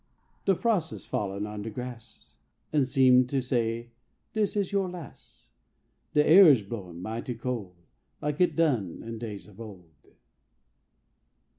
De 0.45 0.55
frost 0.55 0.91
is 0.91 1.05
fallin' 1.05 1.45
on 1.45 1.61
de 1.61 1.69
gras' 1.69 2.31
An' 2.73 2.85
seem 2.85 3.27
to 3.27 3.39
say 3.39 3.91
"Dis 4.33 4.55
is 4.57 4.71
yo' 4.71 4.87
las'" 4.87 5.51
De 6.15 6.27
air 6.27 6.47
is 6.49 6.63
blowin' 6.63 7.03
mighty 7.03 7.35
cold 7.35 7.75
Like 8.19 8.41
it 8.41 8.55
done 8.55 9.03
in 9.03 9.19
days 9.19 9.47
of 9.47 9.61
old. 9.61 9.91